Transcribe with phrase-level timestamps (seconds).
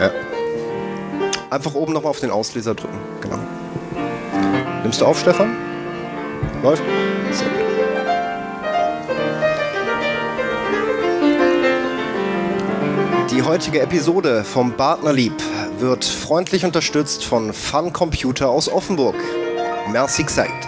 [0.00, 0.10] Ja.
[1.50, 2.98] Einfach oben nochmal auf den Auslöser drücken.
[3.20, 3.38] Genau.
[4.82, 5.56] Nimmst du auf, Stefan?
[6.62, 6.82] Läuft?
[7.32, 7.68] Sehr gut.
[13.30, 15.34] Die heutige Episode vom Partnerlieb
[15.78, 19.16] wird freundlich unterstützt von Fun Computer aus Offenburg.
[19.92, 20.67] Merci gesagt.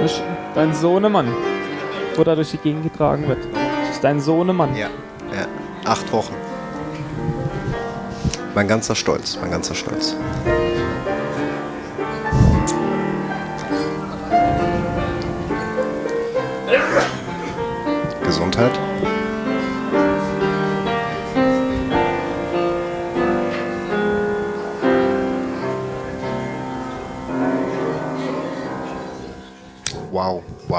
[0.00, 0.22] Das ist
[0.54, 1.28] dein Sohnemann,
[2.16, 3.44] wo da durch die Gegend getragen wird.
[3.52, 4.74] Das ist dein Sohnemann.
[4.74, 4.88] Ja,
[5.30, 5.46] ja.
[5.84, 6.34] Acht Wochen.
[8.54, 10.16] Mein ganzer Stolz, mein ganzer Stolz.
[18.24, 18.89] Gesundheit.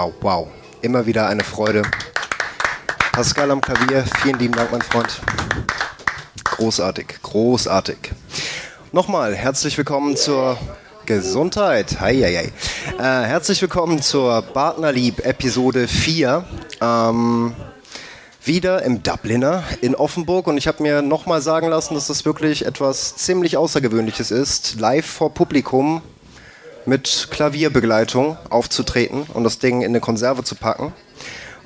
[0.02, 0.48] Wow, wow.
[0.82, 1.84] Immer wieder eine Freude.
[3.12, 5.22] Pascal am Klavier, vielen lieben Dank, mein Freund.
[6.44, 7.98] Großartig, großartig.
[8.92, 10.58] Nochmal herzlich willkommen zur
[11.06, 12.02] Gesundheit.
[12.02, 12.52] Hei, hei,
[12.98, 12.98] hei.
[12.98, 16.46] Äh, herzlich willkommen zur Partnerlieb Episode 4.
[16.82, 17.54] Ähm,
[18.44, 22.66] wieder im Dubliner in Offenburg und ich habe mir nochmal sagen lassen, dass das wirklich
[22.66, 26.02] etwas ziemlich Außergewöhnliches ist, live vor Publikum
[26.86, 30.94] mit Klavierbegleitung aufzutreten und das Ding in eine Konserve zu packen.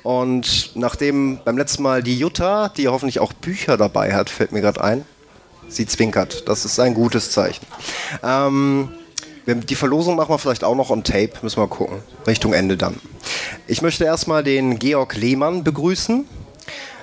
[0.02, 4.60] Und nachdem beim letzten Mal die Jutta, die hoffentlich auch Bücher dabei hat, fällt mir
[4.60, 5.04] gerade ein,
[5.68, 6.48] sie zwinkert.
[6.48, 7.66] Das ist ein gutes Zeichen.
[8.22, 8.90] Ähm,
[9.46, 11.98] die Verlosung machen wir vielleicht auch noch on Tape, müssen wir gucken.
[12.26, 13.00] Richtung Ende dann.
[13.66, 16.24] Ich möchte erstmal den Georg Lehmann begrüßen.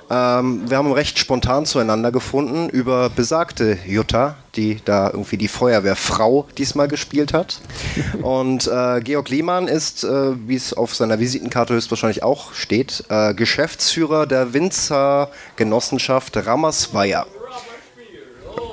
[0.09, 6.47] Ähm, wir haben recht spontan zueinander gefunden über besagte Jutta, die da irgendwie die Feuerwehrfrau
[6.57, 7.59] diesmal gespielt hat.
[8.21, 13.33] Und äh, Georg Lehmann ist, äh, wie es auf seiner Visitenkarte höchstwahrscheinlich auch steht, äh,
[13.33, 17.25] Geschäftsführer der Winzergenossenschaft Rammersweier.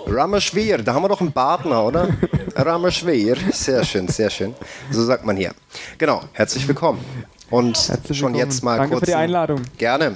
[0.07, 2.09] Rammerschwer, da haben wir doch einen Partner, oder?
[2.57, 4.55] Rammerschwer, sehr schön, sehr schön.
[4.91, 5.53] So sagt man hier.
[5.99, 6.99] Genau, herzlich willkommen.
[7.49, 8.51] Und Herzlich schon willkommen.
[8.51, 9.01] jetzt mal Danke kurz.
[9.01, 9.63] für die Einladung.
[9.79, 10.15] Gerne.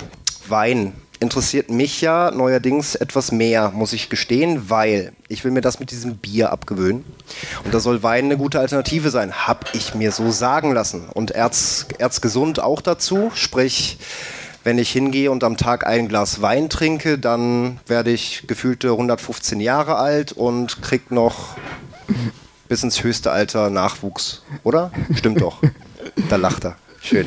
[0.48, 0.92] Wein
[1.24, 5.90] interessiert mich ja neuerdings etwas mehr, muss ich gestehen, weil ich will mir das mit
[5.90, 7.04] diesem Bier abgewöhnen.
[7.64, 11.08] Und da soll Wein eine gute Alternative sein, hab ich mir so sagen lassen.
[11.12, 13.98] Und Erz, Erzgesund auch dazu, sprich,
[14.62, 19.60] wenn ich hingehe und am Tag ein Glas Wein trinke, dann werde ich gefühlte 115
[19.60, 21.56] Jahre alt und krieg noch
[22.68, 24.90] bis ins höchste Alter Nachwuchs, oder?
[25.14, 25.60] Stimmt doch.
[26.28, 26.76] Da lacht er.
[27.00, 27.26] Schön.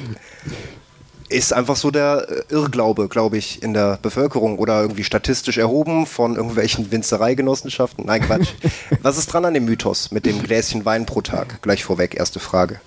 [1.30, 6.06] Ist einfach so der äh, Irrglaube, glaube ich, in der Bevölkerung oder irgendwie statistisch erhoben
[6.06, 8.06] von irgendwelchen Winzereigenossenschaften.
[8.06, 8.54] Nein, Quatsch.
[9.02, 11.62] Was ist dran an dem Mythos mit dem Gläschen Wein pro Tag?
[11.62, 12.80] Gleich vorweg, erste Frage.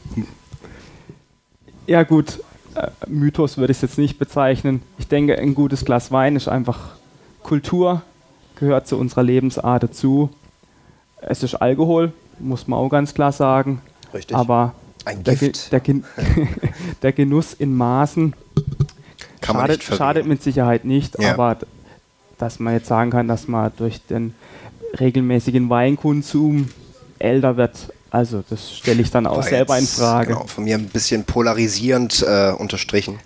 [1.86, 2.40] Ja gut,
[2.74, 4.82] äh, Mythos würde ich es jetzt nicht bezeichnen.
[4.98, 6.90] Ich denke, ein gutes Glas Wein ist einfach
[7.42, 8.02] Kultur,
[8.56, 10.30] gehört zu unserer Lebensart dazu.
[11.20, 13.82] Es ist Alkohol, muss man auch ganz klar sagen.
[14.14, 14.36] Richtig.
[14.36, 14.74] Aber
[15.04, 15.72] Ein der, Ge Gift.
[15.72, 16.04] der, Gen
[17.02, 18.34] der Genuss in Maßen
[19.40, 21.32] Kann man schadet, schadet mit Sicherheit nicht, Ja.
[21.34, 21.56] aber
[22.38, 24.34] dass man jetzt sagen kann, dass man durch den
[24.98, 26.68] regelmäßigen Weinkonsum
[27.18, 30.28] älter wird, also das stelle ich dann auch War selber in jetzt, Frage.
[30.34, 33.18] Genau, von mir ein bisschen polarisierend äh, unterstrichen.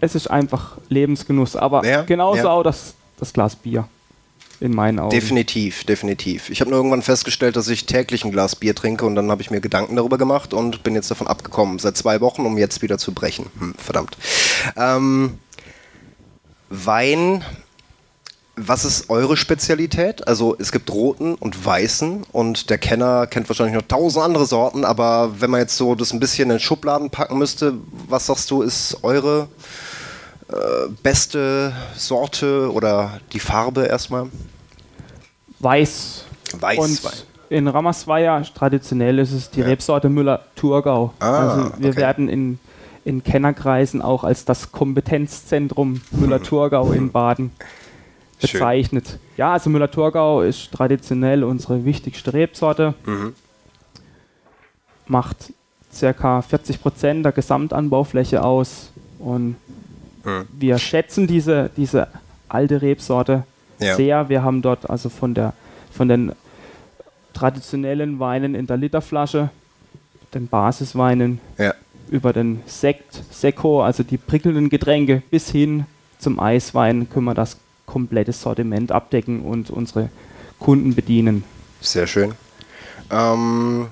[0.00, 2.50] Es ist einfach Lebensgenuss, aber Ja, genauso ja.
[2.50, 3.86] auch das, das Glas Bier.
[4.60, 5.10] In meinen Augen.
[5.10, 6.50] Definitiv, definitiv.
[6.50, 9.40] Ich habe nur irgendwann festgestellt, dass ich täglich ein Glas Bier trinke und dann habe
[9.40, 11.78] ich mir Gedanken darüber gemacht und bin jetzt davon abgekommen.
[11.78, 13.46] Seit zwei Wochen, um jetzt wieder zu brechen.
[13.58, 14.18] Hm, verdammt.
[14.76, 15.38] Ähm,
[16.68, 17.42] Wein
[18.54, 20.28] Was ist eure Spezialität?
[20.28, 24.84] Also es gibt roten und weißen und der Kenner kennt wahrscheinlich noch tausend andere Sorten,
[24.84, 27.74] aber wenn man jetzt so das ein bisschen in Schubladen packen müsste,
[28.08, 29.48] was sagst du, ist eure
[31.02, 34.26] beste Sorte oder die Farbe erstmal?
[35.58, 36.24] Weiß.
[36.58, 36.78] Weiß.
[36.78, 41.12] Und in Ramersweier traditionell ist es die Rebsorte Müller-Thurgau.
[41.18, 41.98] Ah, also wir okay.
[41.98, 42.58] werden in,
[43.04, 47.50] in Kennerkreisen auch als das Kompetenzzentrum Müller-Thurgau in Baden
[48.38, 48.52] Schön.
[48.52, 49.18] bezeichnet.
[49.36, 52.94] Ja, also Müller-Thurgau ist traditionell unsere wichtigste Rebsorte.
[53.04, 53.34] Mhm.
[55.06, 55.52] Macht
[55.92, 58.90] circa 40 Prozent der Gesamtanbaufläche aus.
[59.18, 59.56] Und
[60.24, 60.46] Mhm.
[60.58, 62.08] wir schätzen diese, diese
[62.48, 63.44] alte Rebsorte
[63.78, 63.96] Ja.
[63.96, 64.28] sehr.
[64.28, 65.52] Wir haben dort also von, der,
[65.90, 66.32] von den
[67.32, 69.50] traditionellen Weinen in der Literflasche,
[70.34, 71.74] den Basisweinen, Ja.
[72.10, 75.86] über den Sekt, Sekko, also die prickelnden Getränke, bis hin
[76.18, 77.56] zum Eiswein können wir das
[77.86, 80.10] komplette Sortiment abdecken und unsere
[80.58, 81.44] Kunden bedienen.
[81.80, 82.34] Sehr schön.
[83.10, 83.86] Ähm,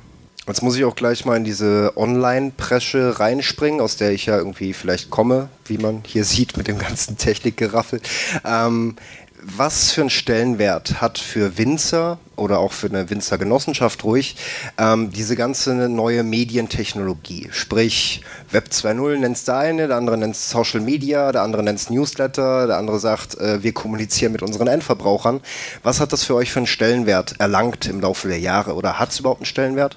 [0.48, 4.72] jetzt muss ich auch gleich mal in diese Online-Presche reinspringen, aus der ich ja irgendwie
[4.72, 8.00] vielleicht komme, wie man hier sieht mit dem ganzen Technikgeraffel.
[8.44, 8.96] Ähm,
[9.42, 14.36] was für einen Stellenwert hat für Winzer oder auch für eine Winzergenossenschaft ruhig
[14.78, 17.48] ähm, diese ganze neue Medientechnologie?
[17.52, 21.62] Sprich, Web 2.0 nennt es der eine, der andere nennt es Social Media, der andere
[21.62, 25.40] nennt es Newsletter, der andere sagt, äh, wir kommunizieren mit unseren Endverbrauchern.
[25.82, 29.10] Was hat das für euch für einen Stellenwert erlangt im Laufe der Jahre oder hat
[29.10, 29.96] es überhaupt einen Stellenwert?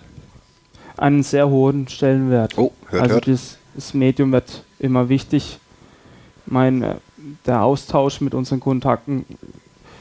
[1.02, 2.58] Einen sehr hohen Stellenwert.
[2.58, 3.28] Oh, hört, also hört.
[3.28, 5.58] Das, das Medium wird immer wichtig.
[6.46, 6.86] Mein,
[7.46, 9.26] der Austausch mit unseren Kontakten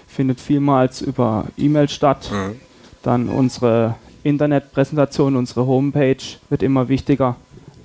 [0.06, 2.31] findet vielmals über E-Mail statt.
[2.31, 2.61] Mhm.
[3.02, 3.94] Dann unsere
[4.25, 7.37] Internetpräsentation, unsere Homepage wird immer wichtiger.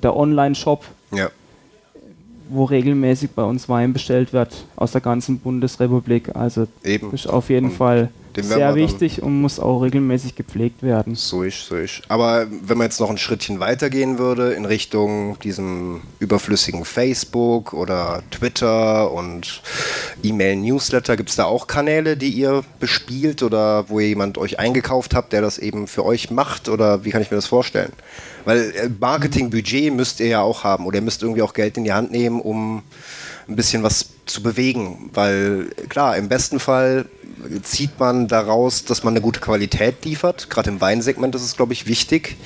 [0.04, 0.84] Der Online-Shop,
[1.14, 1.30] Ja,
[2.50, 6.36] wo regelmäßig bei uns Wein bestellt wird aus der ganzen Bundesrepublik.
[6.36, 7.12] Also eben.
[7.14, 8.10] ist auf jeden Und Fall
[8.44, 11.16] sehr wichtig und muss auch regelmäßig gepflegt werden.
[11.16, 12.02] So ist, so ist.
[12.08, 18.24] Aber wenn man jetzt noch ein Schrittchen weitergehen würde in Richtung diesem überflüssigen Facebook oder
[18.32, 19.62] Twitter und
[20.24, 25.16] E-Mail-Newsletter, gibt es da auch Kanäle, die ihr bespielt oder wo ihr jemand euch eingekauft
[25.16, 26.70] habt, der das eben für euch macht?
[26.70, 27.92] Oder wie kann ich mir das vorstellen?
[28.46, 31.84] Weil äh, Marketingbudget müsst ihr ja auch haben oder ihr müsst irgendwie auch Geld in
[31.84, 32.84] die Hand nehmen, um
[33.48, 35.10] ein bisschen was zu bewegen.
[35.14, 37.06] Weil klar, im besten Fall
[37.64, 40.50] zieht man daraus, dass man eine gute Qualität liefert.
[40.50, 42.38] Gerade im Weinsegment ist es, glaube ich, wichtig,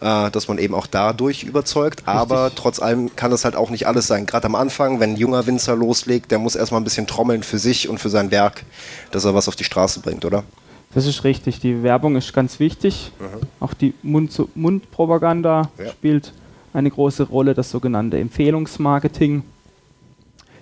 [0.00, 2.02] äh, dass man eben auch dadurch überzeugt.
[2.06, 4.26] Aber trotz allem kann es halt auch nicht alles sein.
[4.26, 7.58] Gerade am Anfang, wenn ein junger Winzer loslegt, der muss erstmal ein bisschen trommeln für
[7.58, 8.64] sich und für sein Werk,
[9.10, 10.44] dass er was auf die Straße bringt, oder?
[10.94, 11.60] Das ist richtig.
[11.60, 13.12] Die Werbung ist ganz wichtig.
[13.60, 15.90] Auch die Mund-zu-Mund-Propaganda Ja.
[15.90, 16.32] spielt
[16.74, 19.42] eine große Rolle, das sogenannte Empfehlungsmarketing.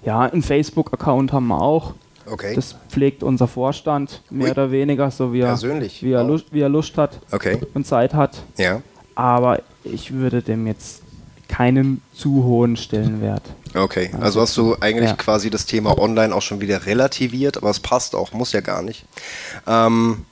[0.05, 1.95] Ja, einen Facebook-Account haben wir auch.
[2.27, 2.55] Okay.
[2.55, 4.51] Das pflegt unser Vorstand mehr Ui.
[4.53, 6.03] oder weniger, so wie er, Persönlich?
[6.03, 6.23] wie, er.
[6.23, 7.59] Lust, wie er Lust hat okay.
[7.75, 8.43] und Zeit hat.
[8.57, 8.83] Ja.
[9.15, 11.03] Aber ich würde dem jetzt
[11.49, 13.43] keinen zu hohen Stellenwert.
[13.75, 15.17] Okay, also hast du eigentlich Ja.
[15.17, 18.83] quasi das Thema Online auch schon wieder relativiert, aber es passt auch, muss ja gar
[18.83, 19.05] nicht.
[19.67, 20.25] Ähm,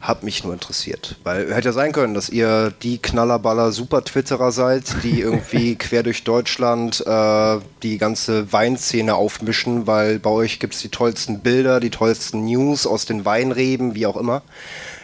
[0.00, 4.50] hat mich nur interessiert, weil hätte ja sein können, dass ihr die Knallerballer Super Twitterer
[4.50, 10.74] seid, die irgendwie quer durch Deutschland äh, die ganze Weinszene aufmischen, weil bei euch gibt
[10.74, 14.42] es die tollsten Bilder, die tollsten News aus den Weinreben, wie auch immer.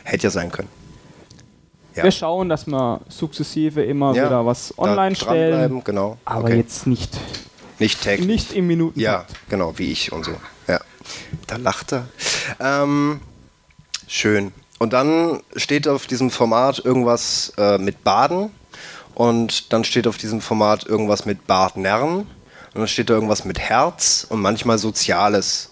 [0.04, 0.68] Hätte ja sein können.
[1.94, 2.04] Ja.
[2.04, 6.16] Wir schauen, dass wir sukzessive immer Ja, wieder was online stellen, Genau.
[6.24, 6.56] aber okay.
[6.56, 7.18] jetzt nicht,
[7.78, 8.26] nicht täglich.
[8.26, 8.98] nicht im Minuten.
[9.00, 10.32] Ja, genau, wie ich und so.
[10.68, 10.80] Ja.
[11.46, 12.08] Da lacht er.
[12.60, 13.20] Ähm,
[14.06, 14.52] schön.
[14.78, 18.50] Und dann steht auf diesem Format irgendwas äh, mit Baden
[19.14, 22.26] und dann steht auf diesem Format irgendwas mit Badnern und
[22.74, 25.70] dann steht da irgendwas mit Herz und manchmal Soziales.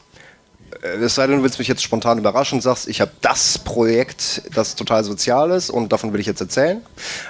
[0.83, 3.59] Äh, Es sei denn, du willst mich jetzt spontan überraschen und sagst, ich habe das
[3.59, 6.81] Projekt, das total sozial ist und davon will ich jetzt erzählen.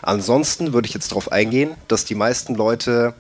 [0.00, 3.14] Ansonsten würde ich jetzt darauf eingehen, dass die meisten Leute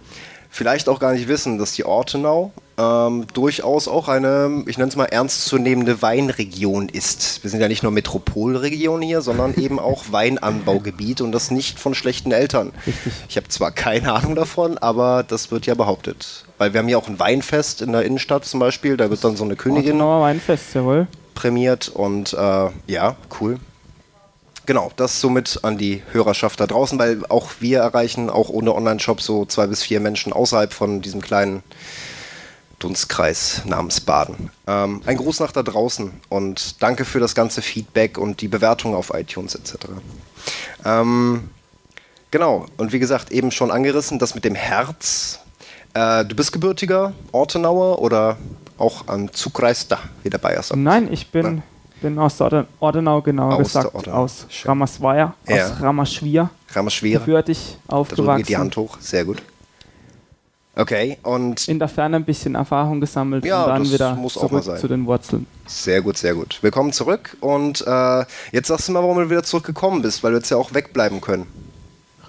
[0.54, 4.94] vielleicht auch gar nicht wissen, dass die Ortenau ähm, durchaus auch eine, ich nenne es
[4.96, 7.42] mal, ernstzunehmende Weinregion ist.
[7.42, 11.94] Wir sind ja nicht nur Metropolregion hier, sondern eben auch Weinanbaugebiet und das nicht von
[11.96, 12.70] schlechten Eltern.
[12.86, 13.12] Richtig.
[13.28, 16.44] Ich habe zwar keine Ahnung davon, aber das wird ja behauptet.
[16.58, 19.36] Weil wir haben ja auch ein Weinfest in der Innenstadt zum Beispiel, da wird dann
[19.36, 21.08] so eine Königin Ortenauer Weinfest, jawohl.
[21.34, 23.58] prämiert und äh, ja, cool.
[24.66, 29.20] Genau, das somit an die Hörerschaft da draußen, weil auch wir erreichen auch ohne Online-Shop
[29.20, 31.62] so zwei bis vier Menschen außerhalb von diesem kleinen
[32.78, 34.50] Dunstkreis namens Baden.
[34.66, 38.94] Ähm, ein Gruß nach da draußen und danke für das ganze Feedback und die Bewertung
[38.94, 39.76] auf iTunes etc.
[40.84, 41.50] Ähm,
[42.30, 45.40] genau, und wie gesagt, eben schon angerissen, das mit dem Herz.
[45.94, 48.38] Äh, du bist gebürtiger Ortenauer oder
[48.76, 50.80] auch am Zugreis da, wie der Bayer sagt?
[50.80, 51.62] Nein, ich bin,
[52.04, 52.38] bin aus
[52.80, 54.16] Ordenau, genauer Aus gesagt, Ordenau.
[54.24, 54.68] aus Schön.
[54.68, 55.66] Ja.
[55.66, 57.18] aus Ramerschwier, Ramersschwere.
[57.20, 58.58] gebürtig Da drüben geht die aufgewachsen.
[58.58, 58.98] Hand hoch.
[59.00, 59.42] Sehr gut.
[60.76, 64.88] Okay, und In der Ferne ein bisschen Erfahrung gesammelt Ja, und dann wieder zurück zu
[64.88, 65.46] den Wurzeln.
[65.66, 66.58] sehr gut, sehr gut.
[66.62, 67.36] Willkommen zurück.
[67.40, 70.56] Und äh, jetzt sagst du mal, warum du wieder zurückgekommen bist, weil du jetzt ja
[70.58, 71.46] auch wegbleiben können.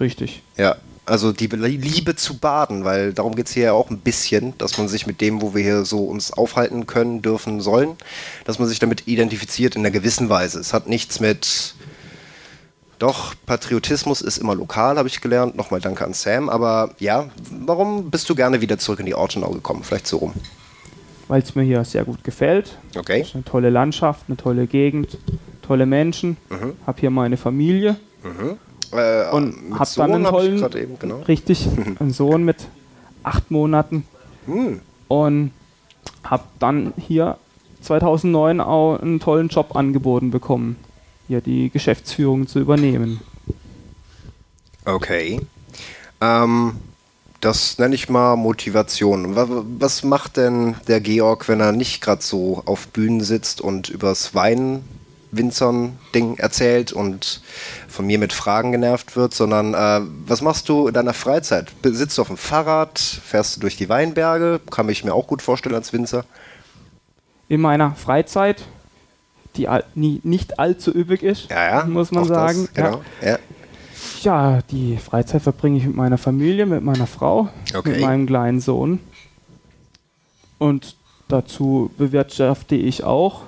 [0.00, 0.42] Richtig.
[0.56, 0.76] Ja,
[1.06, 4.56] also die Be- Liebe zu baden, weil darum geht es hier ja auch ein bisschen,
[4.58, 7.96] dass man sich mit dem, wo wir hier so uns aufhalten können, dürfen, sollen,
[8.44, 10.58] dass man sich damit identifiziert in einer gewissen Weise.
[10.60, 11.74] Es hat nichts mit.
[12.98, 15.54] Doch, Patriotismus ist immer lokal, habe ich gelernt.
[15.54, 16.48] Nochmal danke an Sam.
[16.48, 19.84] Aber ja, warum bist du gerne wieder zurück in die Ortenau gekommen?
[19.84, 20.32] Vielleicht so rum.
[21.28, 22.78] Weil es mir hier sehr gut gefällt.
[22.96, 23.20] Okay.
[23.20, 25.18] Es ist eine tolle Landschaft, eine tolle Gegend,
[25.60, 26.38] tolle Menschen.
[26.48, 26.72] Mhm.
[26.86, 27.96] Hab hier meine Familie
[28.96, 31.16] Äh, und mit hab Sohn dann einen tollen, eben, genau.
[31.28, 31.66] richtig,
[32.00, 32.56] einen Sohn mit
[33.22, 34.04] acht Monaten
[34.46, 34.80] Hm.
[35.08, 35.50] und
[36.24, 37.36] hab dann hier
[37.82, 40.76] 2009 auch einen tollen Job angeboten bekommen,
[41.28, 43.20] hier die Geschäftsführung zu übernehmen.
[44.84, 45.40] Okay.
[46.20, 46.76] Ähm,
[47.40, 49.36] das nenne ich mal Motivation.
[49.36, 53.60] Wa- wa- Was macht denn der Georg, wenn er nicht gerade so auf Bühnen sitzt
[53.60, 54.34] und übers
[55.36, 57.40] Wein-Winzern-Ding erzählt und
[57.88, 61.72] von mir mit Fragen genervt wird, sondern äh, was machst du in deiner Freizeit?
[61.82, 62.98] Sitzt du auf dem Fahrrad?
[62.98, 64.60] Fährst du durch die Weinberge?
[64.70, 66.24] Kann ich mir auch gut vorstellen als Winzer.
[67.48, 68.62] In meiner Freizeit,
[69.56, 71.84] die al nie, nicht allzu üppig ist, Ja, ja.
[71.86, 72.68] muss man auch das, sagen.
[72.74, 73.02] Genau.
[73.22, 73.28] Ja.
[73.28, 73.38] Ja.
[74.22, 77.90] ja, die Freizeit verbringe ich mit meiner Familie, mit meiner Frau, Okay.
[77.90, 78.98] mit meinem kleinen Sohn.
[80.58, 80.96] Und
[81.28, 83.42] dazu bewirtschafte ich auch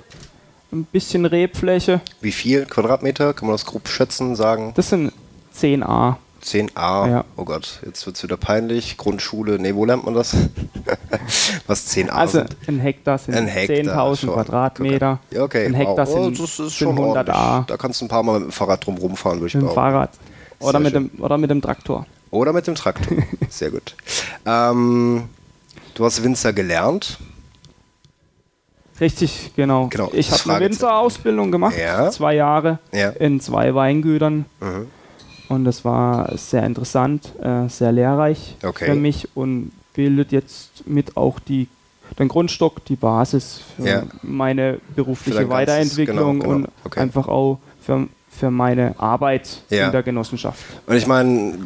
[0.71, 2.01] ein bisschen Rebfläche.
[2.21, 3.33] Wie viel Quadratmeter?
[3.33, 4.73] Kann man das grob schätzen, sagen?
[4.75, 5.11] Das sind
[5.57, 6.15] 10a.
[6.43, 7.09] 10a.
[7.09, 7.25] Ja.
[7.35, 8.95] Oh Gott, jetzt wird es wieder peinlich.
[8.97, 10.35] Grundschule, nee, wo lernt man das?
[11.67, 12.55] Was 10a Also sind?
[12.67, 14.33] ein Hektar sind Ein Hektar 10.000 schon.
[14.33, 15.19] Quadratmeter.
[15.31, 15.65] Ja, okay.
[15.65, 16.15] Ein Hektar wow.
[16.17, 17.65] Oh, sind, das ist schon 100 A.
[17.67, 19.67] Da kannst du ein paar Mal mit dem Fahrrad drum rumfahren, würde ich mit dem
[19.67, 19.81] behaupten.
[19.91, 20.11] Fahrrad.
[20.59, 21.09] Oder Sehr mit, schön.
[21.13, 22.05] dem, oder mit dem Traktor.
[22.31, 23.17] Oder mit dem Traktor.
[23.49, 23.95] Sehr gut.
[24.45, 25.23] Ähm,
[25.95, 27.17] du hast Winzer gelernt.
[28.99, 29.87] Richtig, genau.
[29.87, 30.65] Genau, ich habe eine.
[30.65, 32.09] Winzerausbildung gemacht, Ja.
[32.11, 33.09] zwei Jahre Ja.
[33.11, 34.45] in zwei Weingütern.
[34.59, 34.87] Mhm.
[35.47, 38.85] Und das war sehr interessant, äh, sehr lehrreich Okay.
[38.85, 41.67] für mich und bildet jetzt mit auch die,
[42.19, 44.03] den Grundstock, die Basis für Ja.
[44.21, 46.65] meine berufliche ganzes- Weiterentwicklung genau, genau.
[46.67, 46.99] und Okay.
[46.99, 49.87] einfach auch für, für meine Arbeit Ja.
[49.87, 50.63] in der Genossenschaft.
[50.85, 51.57] Und ich meine,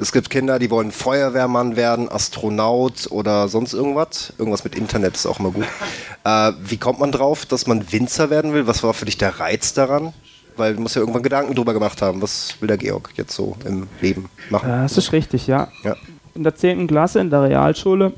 [0.00, 4.32] es gibt Kinder, die wollen Feuerwehrmann werden, Astronaut oder sonst irgendwas.
[4.38, 5.66] Irgendwas mit Internet ist auch immer gut.
[6.22, 8.66] Äh, wie kommt man drauf, dass man Winzer werden will?
[8.66, 10.12] Was war für dich der Reiz daran?
[10.58, 12.20] Weil du musst ja irgendwann Gedanken drüber gemacht haben.
[12.20, 14.68] Was will der Georg jetzt so im Leben machen?
[14.68, 15.68] Ja, das ist richtig, ja.
[15.82, 15.96] Ja.
[16.34, 16.86] In der 10.
[16.88, 18.12] Klasse in der Realschule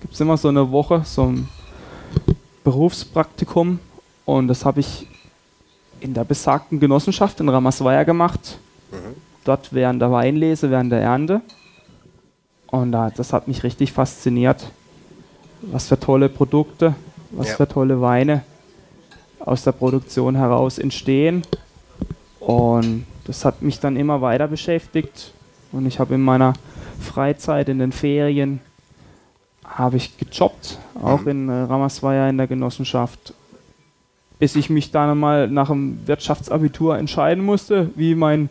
[0.00, 1.48] gibt es immer so eine Woche, so ein
[2.64, 3.78] Berufspraktikum.
[4.24, 5.06] Und das habe ich
[6.00, 8.58] in der besagten Genossenschaft in Ramersweier gemacht.
[9.44, 11.40] Dort während der Weinlese, während der Ernte.
[12.68, 14.70] Und da, das hat mich richtig fasziniert.
[15.62, 16.94] Was für tolle Produkte,
[17.30, 17.56] was Ja.
[17.56, 18.42] für tolle Weine
[19.40, 21.42] aus der Produktion heraus entstehen.
[22.40, 25.32] Und das hat mich dann immer weiter beschäftigt.
[25.72, 26.54] Und ich habe in meiner
[27.00, 28.60] Freizeit, in den Ferien,
[29.64, 31.28] habe ich gejobbt, auch Mhm.
[31.28, 33.34] in äh, in der Genossenschaft,
[34.38, 38.48] bis ich mich dann mal nach dem Wirtschaftsabitur entscheiden musste, wie mein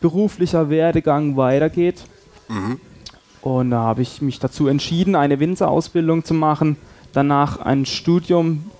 [0.00, 2.04] beruflicher Werdegang weitergeht.
[2.48, 2.80] Mhm.
[3.42, 6.76] Und da habe ich mich dazu entschieden, eine Winzerausbildung zu machen,
[7.12, 8.70] danach ein Studium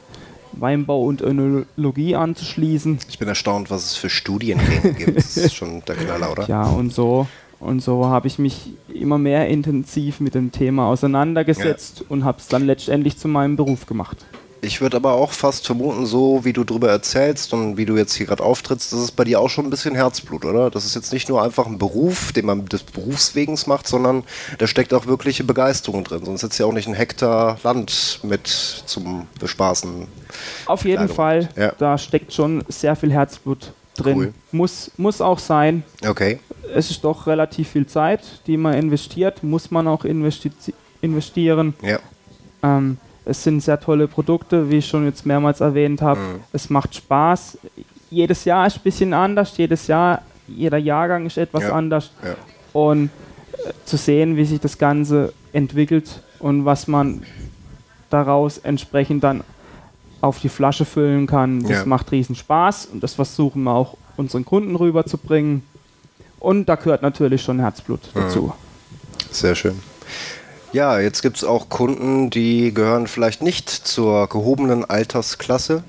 [0.52, 2.98] Weinbau und Önologie anzuschließen.
[3.08, 5.16] Ich bin erstaunt, was es für Studiengänge gibt.
[5.16, 6.46] Das ist schon der Knaller, oder?
[6.46, 7.26] Ja, und so
[7.64, 12.46] und so habe ich mich immer mehr intensiv mit dem Thema auseinandergesetzt und habe es
[12.46, 14.26] dann letztendlich zu meinem Beruf gemacht.
[14.64, 18.14] Ich würde aber auch fast vermuten, so wie du drüber erzählst und wie du jetzt
[18.14, 20.70] hier gerade auftrittst, das ist bei dir auch schon ein bisschen Herzblut, oder?
[20.70, 24.24] Das ist jetzt nicht nur einfach ein Beruf, den man des Berufswegens macht, sondern
[24.58, 26.24] da steckt auch wirkliche Begeisterung drin.
[26.24, 30.06] Sonst ist ja auch nicht ein Hektar Land mit zum Bespaßen.
[30.66, 31.16] Auf jeden Kleidung.
[31.16, 31.72] Fall, Ja.
[31.78, 34.16] da steckt schon sehr viel Herzblut drin.
[34.16, 34.34] Cool.
[34.52, 35.84] Muss, muss auch sein.
[36.06, 36.40] Okay.
[36.74, 40.50] Es ist doch relativ viel Zeit, die man investiert, muss man auch investi
[41.02, 41.74] investieren.
[41.82, 41.98] Ja.
[42.62, 46.20] Ähm, es sind sehr tolle Produkte, wie ich schon jetzt mehrmals erwähnt habe.
[46.20, 46.40] Mhm.
[46.52, 47.58] Es macht Spaß.
[48.10, 51.72] Jedes Jahr ist ein bisschen anders, jedes Jahr, jeder Jahrgang ist etwas Ja.
[51.72, 52.10] anders.
[52.22, 52.34] Ja.
[52.72, 53.10] Und
[53.52, 57.22] äh, zu sehen, wie sich das Ganze entwickelt und was man
[58.10, 59.42] daraus entsprechend dann
[60.20, 61.84] auf die Flasche füllen kann, das Ja.
[61.86, 65.62] macht riesen Spaß und das versuchen wir auch unseren Kunden rüberzubringen.
[66.40, 68.20] Und da gehört natürlich schon Herzblut Mhm.
[68.20, 68.52] dazu.
[69.30, 69.80] Sehr schön.
[70.74, 75.84] Ja, jetzt gibt es auch Kunden, die gehören vielleicht nicht zur gehobenen Altersklasse,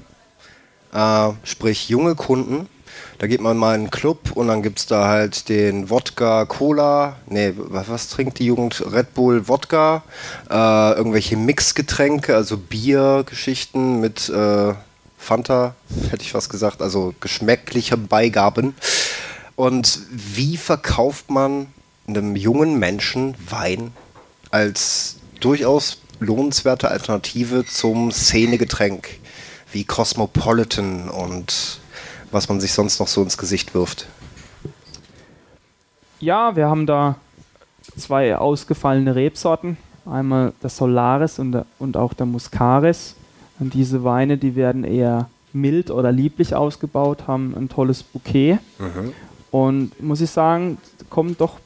[0.94, 2.70] äh, sprich junge Kunden.
[3.18, 6.46] Da geht man mal in einen Club und dann gibt es da halt den Wodka
[6.46, 7.16] Cola.
[7.26, 8.84] Nee, was, was trinkt die Jugend?
[8.92, 10.04] Red Bull Wodka.
[10.52, 14.76] Äh, irgendwelche Mixgetränke, also Biergeschichten mit äh,
[15.18, 15.74] Fanta,
[16.12, 18.76] hätte ich was gesagt, also geschmäckliche Beigaben.
[19.56, 21.74] Und wie verkauft man
[22.08, 23.92] einem jungen Menschen Wein
[24.56, 29.20] als durchaus lohnenswerte Alternative zum Szenegetränk
[29.74, 31.82] wie Cosmopolitan und
[32.32, 34.08] was man sich sonst noch so ins Gesicht wirft.
[36.22, 37.16] Ja, wir haben da
[37.98, 39.76] zwei ausgefallene Rebsorten.
[40.06, 43.16] Einmal der Solaris und, der, und auch der Muscaris.
[43.60, 48.60] Und diese Weine, die werden eher mild oder lieblich ausgebaut, haben ein tolles Bouquet.
[48.80, 49.14] Mhm.
[49.52, 50.78] Und muss ich sagen,
[51.10, 51.60] kommt doch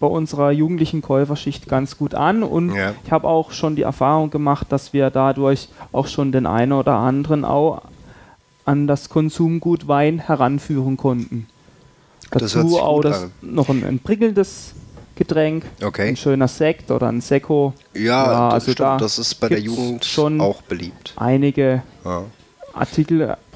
[0.00, 2.42] bei unserer jugendlichen Käuferschicht ganz gut an.
[2.42, 2.94] Und ja.
[3.04, 6.94] ich habe auch schon die Erfahrung gemacht, dass wir dadurch auch schon den einen oder
[6.94, 7.82] anderen auch
[8.64, 11.46] an das Konsumgut Wein heranführen konnten.
[12.30, 14.74] Dazu auch das noch ein, ein prickelndes
[15.16, 16.08] Getränk, okay.
[16.08, 17.72] ein schöner Sekt oder ein Sekko.
[17.94, 21.14] Ja, ja also stimmt, da das ist bei der Jugend schon auch beliebt.
[21.16, 22.24] Einige ja.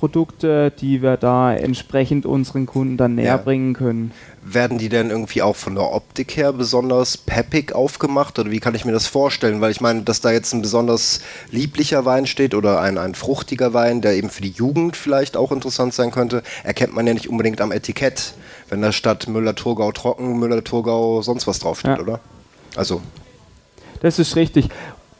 [0.02, 3.36] Artikelprodukte, die wir da entsprechend unseren Kunden dann näher ja.
[3.36, 4.12] bringen können.
[4.44, 8.74] Werden die denn irgendwie auch von der Optik her besonders peppig aufgemacht oder wie kann
[8.74, 9.60] ich mir das vorstellen?
[9.60, 13.72] Weil ich meine, dass da jetzt ein besonders lieblicher Wein steht oder ein, ein fruchtiger
[13.72, 17.28] Wein, der eben für die Jugend vielleicht auch interessant sein könnte, erkennt man ja nicht
[17.28, 18.34] unbedingt am Etikett,
[18.68, 22.00] wenn da statt Müller-Thurgau trocken, Müller-Thurgau sonst was draufsteht, ja.
[22.00, 22.20] oder?
[22.74, 23.00] Also.
[24.00, 24.68] Das ist richtig.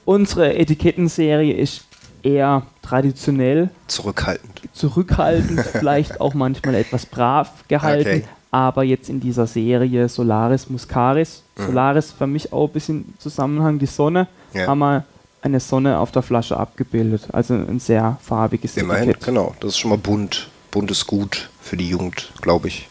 [0.05, 1.85] Unsere Etikettenserie ist
[2.23, 3.71] eher traditionell.
[3.87, 4.63] Zurückhaltend.
[4.73, 8.23] Zurückhaltend, vielleicht auch manchmal etwas brav gehalten.
[8.23, 8.25] Okay.
[8.51, 11.67] Aber jetzt in dieser Serie Solaris Muscaris, mhm.
[11.67, 14.67] Solaris für mich auch ein bisschen Zusammenhang, die Sonne, ja.
[14.67, 15.05] haben wir
[15.41, 17.29] eine Sonne auf der Flasche abgebildet.
[17.33, 19.27] Also ein sehr farbiges Immerhin, Etikett.
[19.27, 19.55] genau.
[19.61, 20.49] Das ist schon mal bunt.
[20.71, 22.89] Buntes Gut für die Jugend, glaube ich.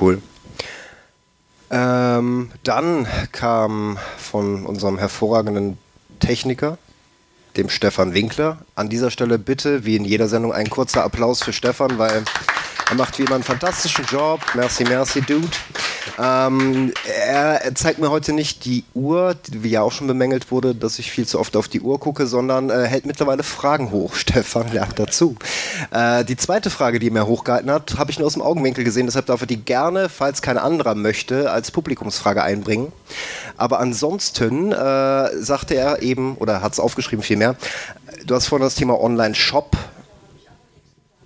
[0.00, 0.22] Cool.
[1.70, 5.78] Ähm, dann kam von unserem hervorragenden
[6.20, 6.78] Techniker,
[7.56, 8.58] dem Stefan Winkler.
[8.74, 12.24] An dieser Stelle bitte, wie in jeder Sendung, ein kurzer Applaus für Stefan, weil
[12.88, 14.40] er macht wie immer einen fantastischen Job.
[14.54, 15.48] Merci, merci, Dude.
[16.18, 16.92] Ähm,
[17.26, 21.10] er, zeigt mir heute nicht die Uhr, wie ja auch schon bemängelt wurde, dass ich
[21.10, 24.14] viel zu oft auf die Uhr gucke, sondern äh, hält mittlerweile Fragen hoch.
[24.22, 25.36] Stefan lernt dazu.
[25.90, 28.84] Äh, die zweite Frage, die er mir hochgehalten hat, habe ich nur aus dem Augenwinkel
[28.84, 32.92] gesehen, deshalb darf er die gerne, falls kein anderer möchte, als Publikumsfrage einbringen.
[33.56, 37.56] Aber ansonsten äh, sagte er eben, oder hat es aufgeschrieben vielmehr,
[38.26, 39.76] du hast vorhin das Thema Online-Shop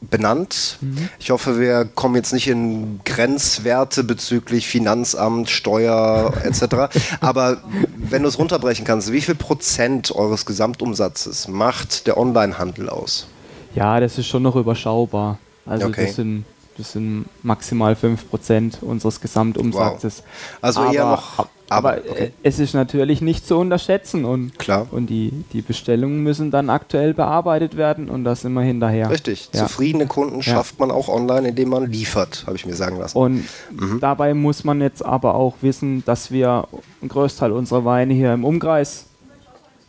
[0.01, 0.79] benannt.
[0.81, 1.09] Mhm.
[1.19, 6.97] Ich hoffe, wir kommen jetzt nicht in Grenzwerte bezüglich Finanzamt, Steuer etc.
[7.21, 7.59] Aber
[7.97, 13.27] wenn du es runterbrechen kannst, wie viel Prozent eures Gesamtumsatzes macht der Onlinehandel aus?
[13.75, 15.39] Ja, das ist schon noch überschaubar.
[15.65, 16.07] Also okay.
[16.07, 16.45] das sind
[16.79, 20.19] das sind maximal 5% unseres Gesamtumsatzes.
[20.19, 20.59] Wow.
[20.61, 22.33] Also aber, eher noch aber okay.
[22.43, 24.87] es ist natürlich nicht zu unterschätzen und, Klar.
[24.91, 29.11] und die, die Bestellungen müssen dann aktuell bearbeitet werden und da sind wir hinterher.
[29.11, 29.51] Richtig.
[29.53, 29.67] Ja.
[29.67, 33.19] Zufriedene Kunden schafft man auch online, indem man liefert, habe ich mir sagen lassen.
[33.19, 33.99] Und mhm.
[34.01, 36.69] dabei muss man jetzt aber auch wissen, dass wir
[37.01, 39.07] einen Großteil unserer Weine hier im Umkreis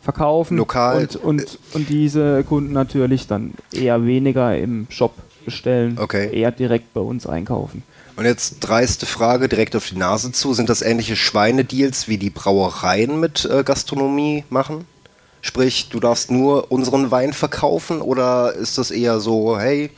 [0.01, 0.57] verkaufen.
[0.57, 1.01] Lokal.
[1.01, 5.13] Und, und, und diese Kunden natürlich dann eher weniger im Shop
[5.45, 6.29] bestellen, okay.
[6.33, 7.83] eher direkt bei uns einkaufen.
[8.17, 10.55] Und jetzt dreiste Frage direkt auf die Nase zu.
[10.55, 14.85] Sind das ähnliche Schweinedeals, wie die Brauereien mit äh, Gastronomie machen?
[15.41, 19.91] Sprich, du darfst nur unseren Wein verkaufen oder ist das eher so, hey,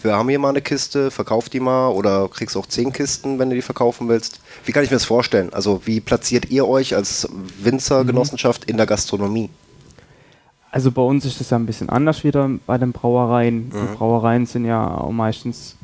[0.00, 3.50] wir haben hier mal eine Kiste, verkauf die mal oder kriegst auch zehn Kisten, wenn
[3.50, 4.40] du die verkaufen willst?
[4.64, 5.52] Wie kann ich mir das vorstellen?
[5.52, 7.28] Also wie platziert ihr euch als
[7.60, 8.70] Winzergenossenschaft mhm.
[8.70, 9.50] in der Gastronomie?
[10.70, 13.68] Also bei uns ist das ja ein bisschen anders wieder bei den Brauereien.
[13.68, 13.70] Mhm.
[13.70, 15.76] Die Brauereien sind ja meistens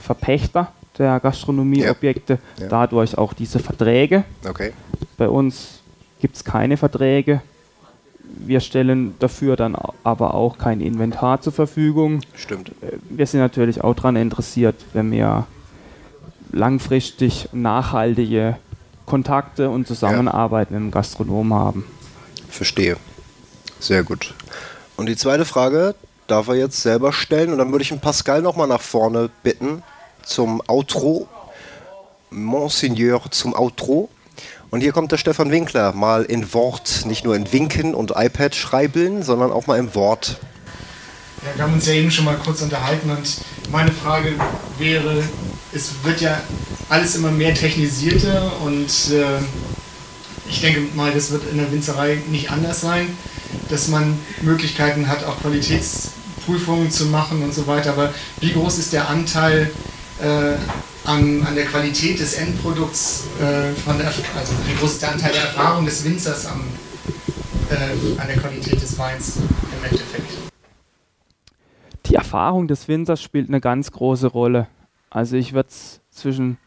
[0.00, 2.62] Verpächter der Gastronomieobjekte, ja.
[2.62, 2.68] ja.
[2.68, 4.24] dadurch auch diese Verträge.
[4.48, 4.72] Okay.
[5.16, 5.80] Bei uns
[6.20, 7.42] gibt es keine Verträge.
[8.22, 12.20] Wir stellen dafür dann aber auch kein Inventar zur Verfügung.
[12.34, 12.70] Stimmt.
[12.80, 15.46] Äh, wir sind natürlich auch daran interessiert, wenn wir
[16.52, 18.56] langfristig nachhaltige
[19.06, 20.78] Kontakte und Zusammenarbeit ja.
[20.78, 21.84] mit dem Gastronom haben.
[22.48, 22.96] Verstehe.
[23.80, 24.34] Sehr gut.
[24.96, 25.94] Und die zweite Frage
[26.26, 29.82] darf er jetzt selber stellen und dann würde ich den Pascal nochmal nach vorne bitten
[30.24, 31.28] zum Outro.
[32.30, 34.08] Monseigneur zum Outro.
[34.70, 38.54] Und hier kommt der Stefan Winkler, mal in Wort, nicht nur in Winken und iPad
[38.54, 40.40] schreibeln, sondern auch mal im Wort.
[41.42, 43.36] Ja, wir haben uns ja eben schon mal kurz unterhalten und
[43.70, 44.32] meine Frage
[44.78, 45.22] wäre,
[45.72, 46.40] es wird ja
[46.88, 49.38] alles immer mehr technisierter und äh,
[50.48, 53.16] ich denke mal, das wird in der Winzerei nicht anders sein,
[53.70, 57.90] dass man Möglichkeiten hat, auch Qualitätsprüfungen zu machen und so weiter.
[57.90, 59.70] Aber wie groß ist der Anteil
[60.22, 60.56] äh,
[61.04, 64.22] an, an der Qualität des Endprodukts, äh, von der, also
[64.66, 66.62] wie groß ist der Anteil der Erfahrung des Winzers am,
[67.70, 70.30] äh, an der Qualität des Weins im Endeffekt?
[72.06, 74.68] Die Erfahrung des Winzers spielt eine ganz große Rolle.
[75.10, 76.58] Also ich würde es zwischen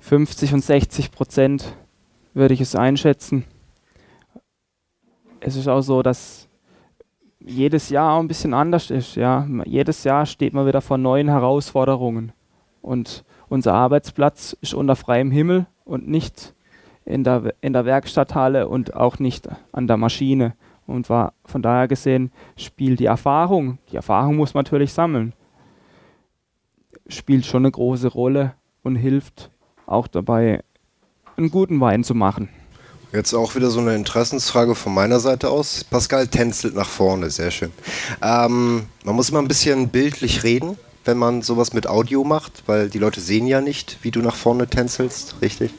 [0.00, 1.74] 50 und 60 Prozent
[2.34, 3.44] würde ich es einschätzen.
[5.40, 6.48] Es ist auch so, dass
[7.40, 9.16] jedes Jahr ein bisschen anders ist.
[9.16, 9.46] Ja.
[9.64, 12.32] Jedes Jahr steht man wieder vor neuen Herausforderungen.
[12.88, 16.54] Und unser Arbeitsplatz ist unter freiem Himmel und nicht
[17.04, 20.54] in der, in der Werkstatthalle und auch nicht an der Maschine.
[20.86, 25.34] Und war von daher gesehen spielt die Erfahrung, die Erfahrung muss man natürlich sammeln,
[27.08, 29.50] spielt schon eine große Rolle und hilft
[29.84, 30.64] auch dabei,
[31.36, 32.48] einen guten Wein zu machen.
[33.12, 35.84] Jetzt auch wieder so eine Interessensfrage von meiner Seite aus.
[35.84, 37.72] Pascal tänzelt nach vorne, sehr schön.
[38.22, 42.90] Ähm, man muss immer ein bisschen bildlich reden, wenn man sowas mit Audio macht, weil
[42.90, 45.70] die Leute sehen ja nicht, wie du nach vorne tänzelst, richtig?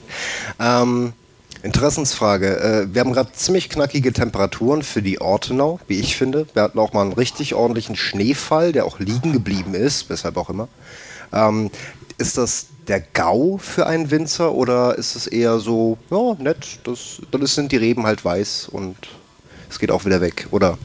[0.59, 1.13] Ähm,
[1.61, 2.59] Interessensfrage.
[2.59, 6.47] Äh, wir haben gerade ziemlich knackige Temperaturen für die Ortenau, wie ich finde.
[6.53, 10.49] Wir hatten auch mal einen richtig ordentlichen Schneefall, der auch liegen geblieben ist, weshalb auch
[10.49, 10.67] immer.
[11.31, 11.69] Ähm,
[12.17, 17.21] ist das der GAU für einen Winzer oder ist es eher so, ja, nett, das,
[17.29, 18.95] dann sind die Reben halt weiß und
[19.69, 20.47] es geht auch wieder weg?
[20.49, 20.79] Oder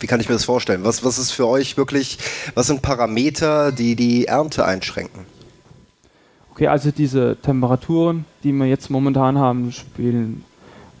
[0.00, 0.84] wie kann ich mir das vorstellen?
[0.84, 2.18] Was, was ist für euch wirklich,
[2.54, 5.26] was sind Parameter, die die Ernte einschränken?
[6.52, 10.44] Okay, also diese Temperaturen, die wir jetzt momentan haben, spielen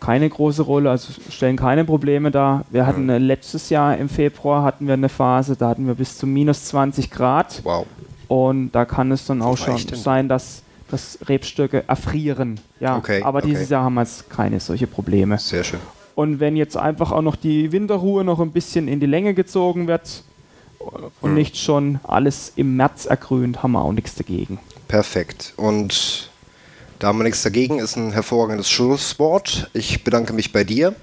[0.00, 2.64] keine große Rolle, also stellen keine Probleme dar.
[2.70, 3.26] Wir hatten mhm.
[3.26, 7.10] letztes Jahr im Februar hatten wir eine Phase, da hatten wir bis zu minus 20
[7.10, 7.60] Grad.
[7.64, 7.86] Wow.
[8.28, 12.60] Und da kann es dann auch schon sein, dass, dass Rebstöcke erfrieren.
[12.78, 13.48] Ja, okay, aber okay.
[13.48, 15.38] dieses Jahr haben wir jetzt keine solche Probleme.
[15.38, 15.80] Sehr schön.
[16.18, 19.86] Und wenn jetzt einfach auch noch die Winterruhe noch ein bisschen in die Länge gezogen
[19.86, 20.24] wird
[20.80, 21.34] und hm.
[21.34, 24.58] nicht schon alles im März ergrünt, haben wir auch nichts dagegen.
[24.88, 25.52] Perfekt.
[25.56, 26.28] Und
[26.98, 29.70] da haben wir nichts dagegen, ist ein hervorragendes Schlusswort.
[29.74, 30.96] Ich bedanke mich bei dir.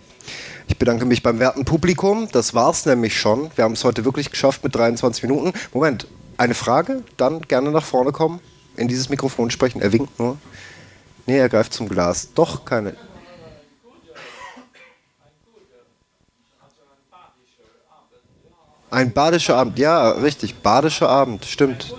[0.67, 2.27] Ich bedanke mich beim werten Publikum.
[2.33, 3.51] Das war es nämlich schon.
[3.55, 5.53] Wir haben es heute wirklich geschafft mit 23 Minuten.
[5.73, 8.41] Moment, eine Frage, dann gerne nach vorne kommen,
[8.75, 9.79] in dieses Mikrofon sprechen.
[9.81, 10.35] Er winkt nur.
[11.25, 12.33] Nee, er greift zum Glas.
[12.33, 12.97] Doch keine.
[18.91, 21.93] Ein badischer Abend, ja, richtig, badischer Abend, stimmt.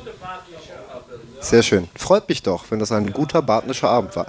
[1.41, 1.89] Sehr schön.
[1.95, 4.27] Freut mich doch, wenn das ein guter badischer Abend war.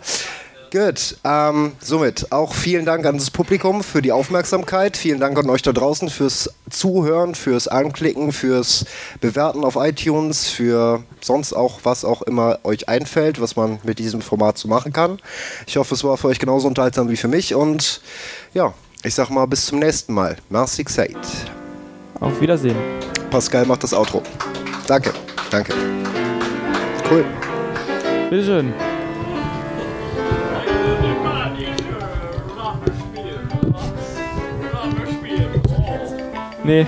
[0.72, 4.98] Gut, ähm, somit auch vielen Dank an das Publikum für die Aufmerksamkeit.
[4.98, 8.86] Vielen Dank an euch da draußen fürs Zuhören, fürs Anklicken, fürs
[9.22, 14.22] Bewerten auf iTunes, für sonst auch, was auch immer euch einfällt, was man mit diesem
[14.22, 15.20] Format so machen kann.
[15.68, 18.02] Ich hoffe, es war für euch genauso unterhaltsam wie für mich und
[18.54, 20.36] ja, ich sag mal bis zum nächsten Mal.
[20.50, 21.16] Merci Said.
[22.20, 22.76] Auf Wiedersehen.
[23.30, 24.22] Pascal macht das Outro.
[24.88, 25.12] Danke,
[25.52, 25.74] danke.
[27.10, 27.26] Cool.
[28.30, 28.74] Bitteschön.
[36.64, 36.86] Nee.